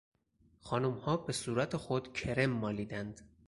[0.59, 3.21] خانمها به صورت خود کرم مالیدند.